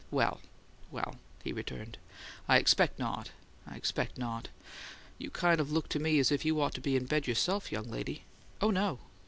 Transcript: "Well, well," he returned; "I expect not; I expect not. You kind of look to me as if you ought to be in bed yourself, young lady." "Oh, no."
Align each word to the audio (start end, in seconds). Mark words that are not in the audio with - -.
"Well, 0.09 0.41
well," 0.89 1.17
he 1.43 1.53
returned; 1.53 1.99
"I 2.49 2.57
expect 2.57 2.97
not; 2.97 3.29
I 3.67 3.75
expect 3.75 4.17
not. 4.17 4.47
You 5.19 5.29
kind 5.29 5.61
of 5.61 5.71
look 5.71 5.89
to 5.89 5.99
me 5.99 6.17
as 6.17 6.31
if 6.31 6.43
you 6.43 6.59
ought 6.59 6.73
to 6.73 6.81
be 6.81 6.95
in 6.95 7.05
bed 7.05 7.27
yourself, 7.27 7.71
young 7.71 7.87
lady." 7.87 8.23
"Oh, 8.61 8.71
no." 8.71 8.97